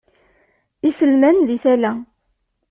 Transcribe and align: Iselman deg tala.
Iselman 0.89 1.37
deg 1.49 1.59
tala. 1.63 1.91